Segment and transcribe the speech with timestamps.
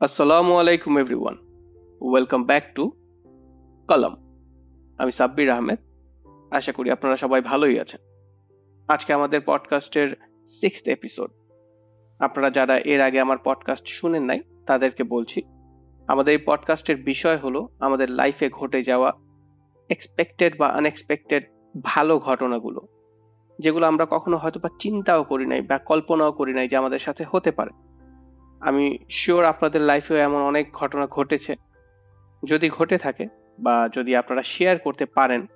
[0.00, 1.36] আসসালামু আলাইকুম everyone
[2.00, 2.90] welcome back to
[3.88, 4.14] কলম
[4.98, 5.78] আমি সাব্বির আহমেদ।
[6.50, 8.00] আশা করি আপনারা সবাই ভালোই আছেন।
[8.88, 11.30] আজকে আমাদের পডকাস্টের সিক্সথ এপিসোড
[12.18, 15.42] আপনারা যারা এর আগে আমার পডকাস্ট শুনেন নাই, তাদেরকে বলছি,
[16.06, 19.12] আমাদের এই পডকাস্টের বিষয় হলো আমাদের লাইফে ঘটে যাওয়া
[19.88, 21.42] এক্সপেক্টেড বা আনএক্সপেক্টেড
[21.82, 22.80] ভালো ঘটনাগুলো,
[23.58, 27.24] যেগুলো আমরা কখনো হয়তো বা চিন্তাও করি নাই বা কল্পনাও করি নাই যে আমাদের সাথে
[27.30, 27.85] হতে পারে।
[28.60, 31.56] আমি শিওর আপনাদের লাইফেও এমন অনেক ঘটনা ঘটেছে।
[32.44, 33.26] যদি ঘটে থাকে
[33.58, 35.46] বা যদি আপনারা শেয়ার করতে পারেন,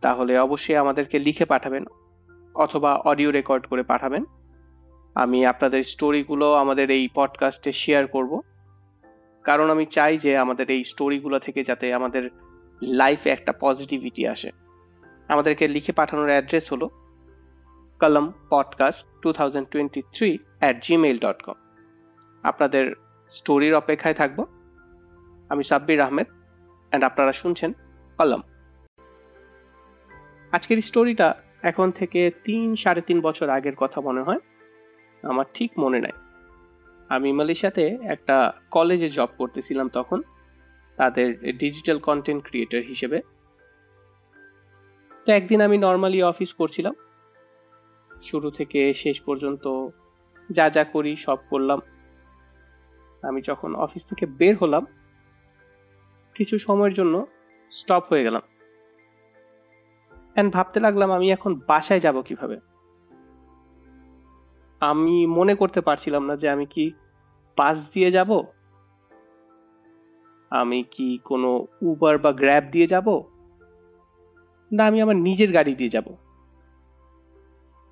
[0.00, 1.84] তাহলে অবশ্যই আমাদেরকে লিখে পাঠাবেন
[2.54, 4.24] অথবা অডিও রেকর্ড করে পাঠাবেন।
[5.14, 8.40] আমি আপনাদের স্টোরিগুলো আমাদের এই পডকাস্টে শেয়ার করব।
[9.42, 12.30] কারণ আমি চাই যে আমাদের এই স্টোরিগুলো থেকে যাতে আমাদের
[12.82, 14.50] লাইফে একটা পজিটিভিটি আসে।
[15.28, 16.88] আমাদেরকে লিখে পাঠানোর অ্যাড্রেস হলো
[18.00, 21.54] Kalam podcast two thousand twenty three at Gmail dot com
[22.44, 22.94] আপনাদের
[23.28, 24.46] স্টোরির অপেক্ষায় থাকব।
[25.48, 26.26] আমি সাব্বির আহমেদ
[26.88, 27.72] অ্যান্ড আপনারা শুনছেন
[28.18, 28.40] কলম।
[30.52, 34.38] আজকের স্টোরিটা এখন থেকে তিন, সাড়ে তিন বছর আগের কথা মনে হয়।
[35.22, 36.12] আমার ঠিক মনে নাই।
[37.08, 40.22] আমি মালয়েশিয়াতে একটা কলেজে জব করতেছিলাম তখন,
[40.96, 43.22] তাদের ডিজিটাল কন্টেন্ট ক্রিয়েটর হিসেবে।
[45.26, 46.94] তো একদিন আমি নর্মালি অফিস করছিলাম।
[48.22, 49.88] শুরু থেকে শেষ পর্যন্ত
[50.50, 51.80] যা যা করি সব করলাম।
[53.28, 54.86] আমি যখন অফিস থেকে বের হলাম,
[56.34, 57.26] কিছু সময়ের জন্য
[57.70, 58.42] স্টপ হয়ে গেলাম।
[60.50, 62.60] ভাবতে লাগলাম আমি এখন বাসায় যাব কীভাবে?
[64.80, 66.92] আমি মনে করতে পারছিলাম না যে আমি কি
[67.56, 68.42] বাস দিয়ে যাব?
[70.50, 73.22] আমি কি কোনো উবার বা গ্র্যাব দিয়ে যাব?
[74.72, 76.04] না, আমি আমার নিজের গাড়ি দিয়ে যাব।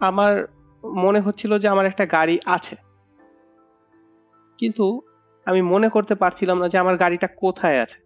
[0.00, 0.46] আমার
[0.84, 2.76] মনে হচ্ছিল যে আমার একটা গাড়ি আছে।
[4.58, 5.02] কিন্তু
[5.44, 7.98] আমি মনে করতে পারছিলাম না যে আমার গাড়িটা কোথায় আছে।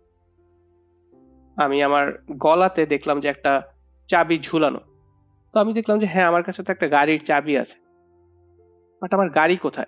[1.56, 3.62] আমি আমার গলাতে দেখলাম যে একটা
[4.08, 4.80] চাবি ঝুলানো।
[5.52, 7.76] তো আমি দেখলাম যে হ্যাঁ আমার কাছে তো একটা গাড়ির চাবি আছে।
[9.00, 9.86] বাট আমার গাড়ি কোথায়?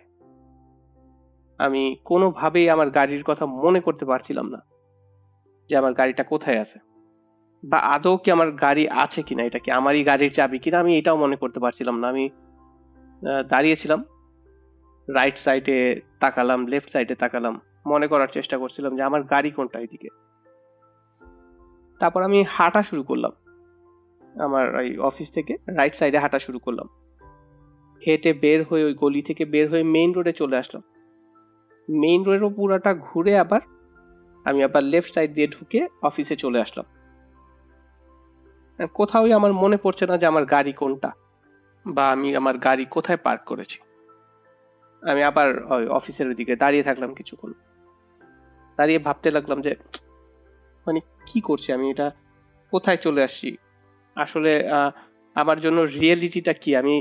[1.59, 4.61] আমি কোনোভাবেই আমার গাড়ির কথা মনে করতে পারছিলাম না
[5.71, 6.79] যে আমার গাড়িটা কোথায় আছে।
[7.65, 9.43] বা আদৌ কি আমার গাড়ি আছে কিনা?
[9.43, 10.79] এটা কি আমারই গাড়ির চাবি কিনা?
[10.79, 12.29] আমি এটাও মনে করতে পারছিলাম না। আমি
[13.49, 14.05] দাঁড়িয়েছিলাম।
[15.15, 20.09] রাইট সাইডে তাকালাম লেফট সাইডে তাকালাম, মনে করার চেষ্টা করছিলাম যে আমার গাড়ি কোনটা এদিকে।
[21.99, 23.33] তারপর আমি হাঁটা শুরু করলাম।
[24.41, 26.89] আমার ওই অফিস থেকে রাইট সাইডে হাঁটা শুরু করলাম।
[28.07, 30.83] হেঁটে বের হয়ে ওই গলি থেকে বের হয়ে মেইন রোডে চলে আসলাম।
[31.89, 33.61] মেইন রোডেরও পুরাটা ঘুরে আবার
[34.45, 36.87] আমি আবার লেফট সাইড দিয়ে ঢুকে অফিসে চলে আসলাম।
[38.95, 41.13] কোথাওই আমার মনে পড়ছে না যে আমার গাড়ি কোনটা
[41.87, 43.79] বা আমি আমার গাড়ি কোথায় পার্ক করেছি।
[45.03, 47.53] আমি আবার ওই অফিসের দিকে দাঁড়িয়ে থাকলাম কিছুক্ষণ।
[48.79, 49.73] দাঁড়িয়ে ভাবতে লাগলাম যে
[50.87, 51.87] মানে কি করছি আমি?
[51.91, 52.11] এটা
[52.73, 53.57] কোথায় চলে আসছি?
[54.17, 54.53] আসলে
[55.35, 56.71] আমার জন্য রিয়েলিটিটা কি?
[56.77, 56.95] আমি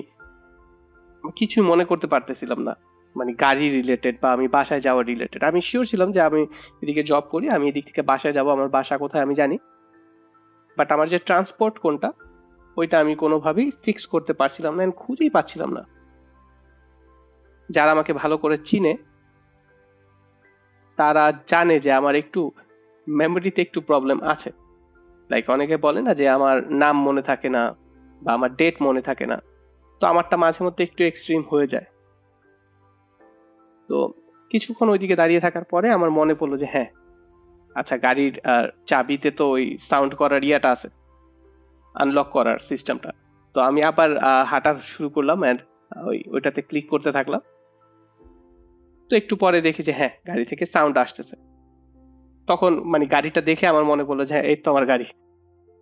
[1.36, 2.74] কিছু মনে করতে পারতেছিলাম না।
[3.16, 6.42] মানে গাড়ি রিলেটেড বা আমি বাসায় যাওয়া রিলেটেড আমি শিওর ছিলাম যে আমি
[6.82, 9.58] এদিকে জব করি, আমি এদিক থেকে বাসায় যাব, আমার বাসা কোথায় আমি জানি।
[10.78, 12.10] বাট আমার যে ট্রান্সপোর্ট কোনটা,
[12.78, 15.84] ওইটা আমি কোনোভাবেই ফিক্স করতে পারছিলাম না খুঁজেই পাচ্ছিলাম না।
[17.70, 18.94] যারা আমাকে ভালো করে চিনে,
[20.98, 22.42] তারা জানে যে আমার একটু
[23.08, 24.50] মেমোরিতে একটু প্রবলেম আছে।
[25.30, 27.64] লাইক অনেকে বলে না যে আমার নাম মনে থাকে না
[28.22, 29.38] বা আমার ডেট মনে থাকে না।
[30.02, 31.88] তো আমারটা মাঝে মধ্যে একটু এক্সট্রিম হয়ে যায়।
[33.90, 33.98] তো
[34.52, 36.90] কিছুক্ষণ ওইদিকে দাঁড়িয়ে থাকার পরে আমার মনে পড়ল যে হ্যাঁ
[37.76, 38.34] আচ্ছা গাড়ির
[38.90, 40.90] চাবিতে তো ওই সাউন্ড করার ইয়াটা আছে।
[41.96, 43.12] আনলক করার সিস্টেমটা
[43.56, 44.10] তো আমি আবার
[44.52, 45.60] হাঁটা শুরু করলাম অ্যান্ড
[46.10, 47.42] ওই, ওইটাতে ক্লিক করতে থাকলাম।
[49.10, 51.36] তো একটু পরে দেখি যে হ্যাঁ গাড়ি থেকে সাউন্ড আসতেছে।
[52.48, 55.06] তখন মানে গাড়িটা দেখে আমার মনে পড়ল যে হ্যাঁ এই তো আমার গাড়ি।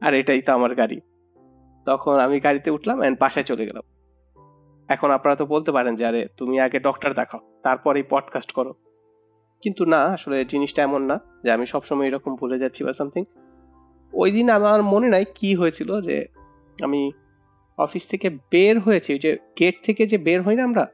[0.01, 0.99] আর এটাই তো আমার গাড়ি।
[1.85, 3.83] তখন আমি গাড়িতে উঠলাম অ্যান্ড বাসায় চলে গেলাম।
[4.87, 8.73] এখন আপনারা তো বলতে পারেন যে, আরে, তুমি আগে ডক্টর দেখাও তারপরে পডকাস্ট করো।
[9.61, 13.25] কিন্তু না, আসলে জিনিসটা এমন না যে, আমি সবসময় এরকম ভুলে যাচ্ছি বা সামথিং
[14.13, 16.25] ওই দিন আমার মনে নাই কি হয়েছিল যে,
[16.81, 17.11] আমি
[17.77, 20.87] অফিস থেকে বের হয়েছি যে গেট থেকে যে বের হই না আমরা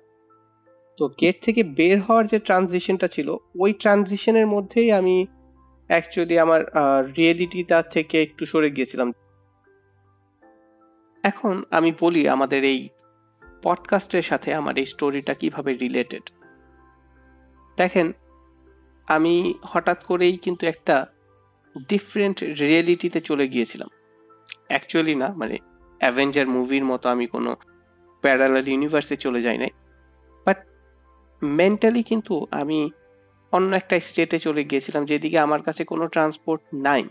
[1.01, 5.27] তো গেট থেকে বের হওয়ার যে ট্রানজিশনটা ছিল, ওই ট্রানজিশনের মধ্যেই আমি
[5.87, 6.61] অ্যাকচুয়ালি আমার
[7.17, 9.09] রিয়েলিটিটা থেকে একটু সরে গিয়েছিলাম।
[11.23, 12.89] এখন আমি বলি আমাদের এই
[13.61, 16.25] পডকাস্টের সাথে আমার এই স্টোরিটা কীভাবে রিলেটেড
[17.77, 18.13] দেখেন,
[19.07, 20.95] আমি হঠাৎ করেই কিন্তু একটা
[21.89, 23.89] ডিফারেন্ট রিয়েলিটিতে চলে গিয়েছিলাম।
[24.67, 25.57] অ্যাকচুয়ালি না মানে
[25.99, 27.55] অ্যাভেঞ্জার মুভির মতো আমি কোনো
[28.21, 29.69] প্যারালাল ইউনিভার্সে চলে যাই নাই।
[31.43, 32.91] মেন্টালি কিন্তু আমি
[33.51, 37.03] অন্য একটা স্টেটে চলে গিয়েছিলাম, যেদিকে আমার কাছে কোনো ট্রান্সপোর্ট নাই।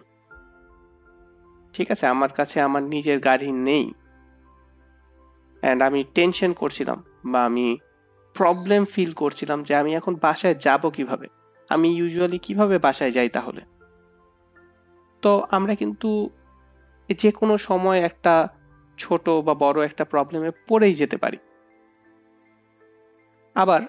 [1.72, 3.92] ঠিক আছে, আমার কাছে আমার নিজের গাড়ি নেই।
[5.60, 7.78] অ্যান্ড আমি টেনশন করছিলাম বা আমি
[8.34, 11.28] প্রবলেম ফিল করছিলাম যে আমি এখন বাসায় যাব কীভাবে?
[11.68, 13.60] আমি ইউজুয়ালি কীভাবে বাসায় যাই তাহলে?
[15.22, 16.30] তো আমরা কিন্তু
[17.18, 18.48] যে কোনো সময় একটা
[18.98, 21.36] ছোট বা বড় একটা প্রবলেমে পড়েই যেতে পারি।
[23.54, 23.80] আবার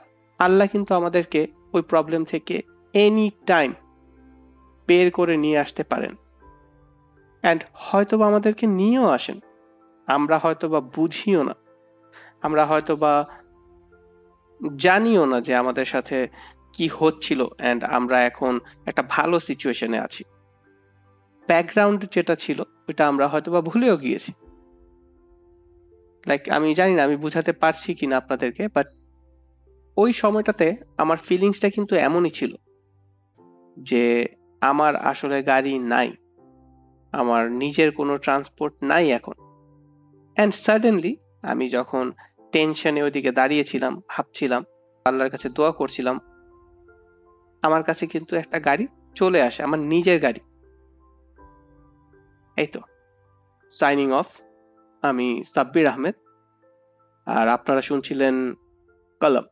[0.42, 2.62] আল্লাহ কিন্তু আমাদেরকে ওই প্রবলেম থেকে
[2.94, 3.74] এনি টাইম
[4.88, 6.16] বের করে নিয়ে আসতে পারেন।
[7.42, 9.40] অ্যান্ড হয়তোবা আমাদেরকে নিয়েও আসেন।
[10.08, 11.56] আমরা হয়তোবা বুঝিও না।
[12.42, 13.42] আমরা হয়তোবা
[14.78, 16.28] জানিও না যে আমাদের সাথে
[16.74, 20.24] কি হচ্ছিল অ্যান্ড আমরা এখন একটা ভালো সিচুয়েশনে আছি।
[21.48, 24.34] ব্যাকগ্রাউন্ড যেটা ছিল, ওইটা আমরা হয়তোবা ভুলেও গিয়েছি।
[26.28, 28.88] লাইক আমি জানি না, আমি বুঝাতে পারছি কিনা আপনাদেরকে বাট
[29.98, 32.56] ওই সময়টাতে আমার ফিলিংসটা কিন্তু এমনই ছিল
[33.80, 34.04] যে
[34.62, 36.10] আমার আসলে গাড়ি নাই,
[37.12, 39.34] আমার নিজের কোনো ট্রান্সপোর্ট নাই এখন।
[40.38, 42.12] অ্যান্ড সাডেনলি আমি যখন
[42.52, 44.64] টেনশনে ওইদিকে দাঁড়িয়েছিলাম, ভাবছিলাম,
[45.06, 46.20] আল্লাহর কাছে দোয়া করছিলাম,
[47.62, 50.40] আমার কাছে কিন্তু একটা গাড়ি চলে আসে, আমার নিজের গাড়ি।
[52.58, 52.80] এই তো
[53.72, 54.28] সাইনিং অফ
[55.02, 56.16] আমি সাব্বির আহমেদ।
[57.28, 58.36] আর আপনারা শুনছিলেন
[59.22, 59.44] কলম।